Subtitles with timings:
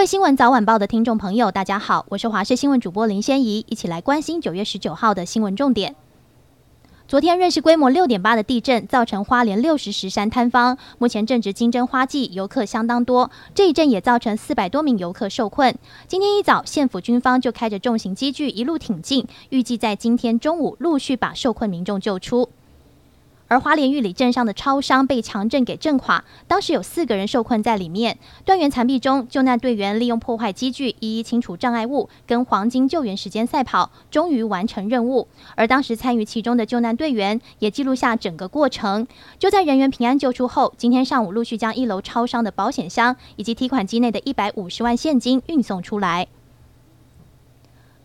[0.00, 5.94] 各位新闻早晚报的听众朋友，大家好，我是华视新闻主播林仙怡，一起来关心九月十九号的新闻重点。
[7.06, 13.30] 昨天瑞士规模六点八的地震，造成花莲六十石山坍方，目前正值金针花季，游客相当多。
[13.54, 15.76] 这一震也造成四百多名游客受困。
[16.08, 22.48] 今天一早，县府军方就开着重型机具一路挺进，预计在今天中午陆续把受困民众救出。
[23.50, 28.16] 而花莲玉里镇上的超商被强震给震垮，当时有四个人受困在里面。
[28.44, 35.26] 断垣残壁中，救难队员利用破坏机具一一清除障碍物，跟黄金救援时间赛跑，终于完成任务。
[35.56, 39.04] 而当时参与其中的救难队员也记录下整个过程。
[39.36, 46.28] 就在人员平安救出后，今天上午陆续将一楼超商的保险箱以及提款机内的一百五十万现金运送出来。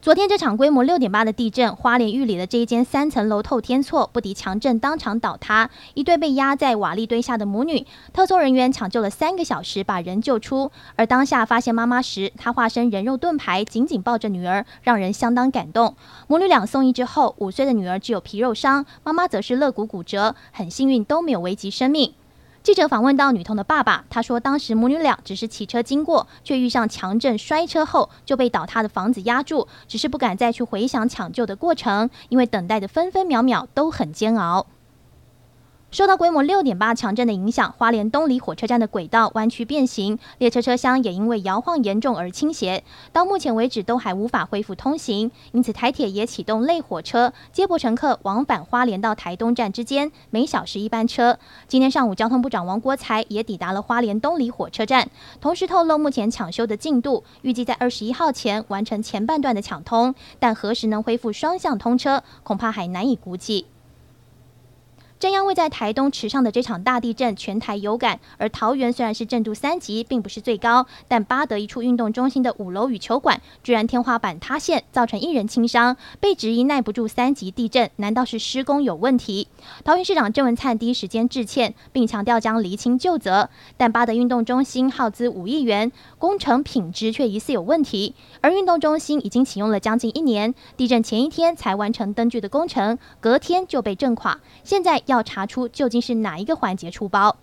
[0.05, 5.72] 昨天这场规模六点八的地震，花莲玉里的这一间三层楼透天厝不敌强震，当场倒塌。
[5.95, 10.72] 一对被压在瓦砾堆下的母女，特搜人员抢救了三个小时，把人救出。
[10.95, 15.95] 而当下发现妈妈时，她化身人肉盾牌，紧紧抱着女儿，让人相当感动。
[16.28, 22.14] 母女俩送医之后，五岁的女儿只有皮肉伤，妈妈则是肋骨骨折，很幸运都没有危及生命。
[22.66, 34.66] 记者访问到女童的爸爸，他说，当时母女俩只是骑车经过，却遇上强震，摔车后就被倒塌的房子压住，只是不敢再去回想抢救的过程，因为等待的分分秒秒都很煎熬。
[35.96, 45.32] 受到规模六点八强震的影响，花莲东里火车站的轨道弯曲变形，列车车厢也因为摇晃严重而倾斜，到目前为止都还无法恢复通行。
[45.54, 51.40] 因此，台铁也启动类火车接驳乘客往返花莲到台东站之间，每小时一班车。
[51.70, 63.68] 今天上午，交通部长王国材也抵达了花莲东里火车站，同时透露目前抢修的进度，预计在二十一号前完成前半段的抢通，但何时能恢复双向通车，恐怕还难以估计。
[65.17, 68.19] 震央位在台东池上的这场大地震，全台有感。
[68.38, 77.89] 而桃园虽然是震度三级，并不是最高，但八德一处运动中心的五楼羽球馆居然天花板塌陷，造成一人轻伤，被质疑耐不住三级地震。
[77.95, 79.48] 难道是施工有问题？
[79.86, 83.49] 桃园市长郑文灿第一时间致歉，并强调将厘清旧责。
[83.77, 88.14] 但八德运动中心耗资五亿元，工程品质却疑似有问题。
[88.42, 94.42] 而运动中心已经启用了将近一年，地震前一天才完成灯具的工程，隔天就被震垮。
[94.65, 97.36] 现在要查出究竟是哪一个环节出包。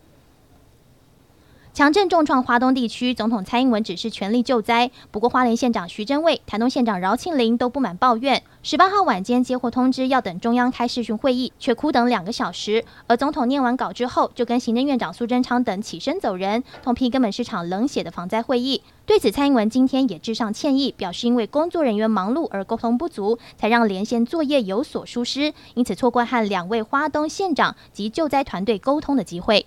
[1.74, 4.90] 强震重创花东地区，总统蔡英文指示全力救灾。
[5.10, 8.42] 不过，花莲县长徐榛蔚、台东县长饶庆铃都不满抱怨。
[8.62, 12.84] 十八号晚间接获通知，要等中央开视讯会议，却苦等两个小时。
[13.06, 18.82] 而总统念完稿之后，就跟行政院长苏贞昌等起身走人，痛批根本是场冷血的防灾会议。
[19.06, 29.64] 对此，蔡英文今天也致上歉意，表示因为工作人员忙碌而沟通不足，才让连线作业有所疏失，因此错过和两位花东县长及救灾团队沟通的机会。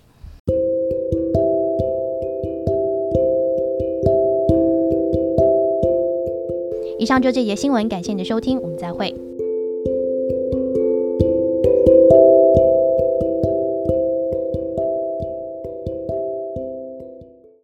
[6.97, 9.13] 以上就这节新闻，感谢你的收听，我们再会。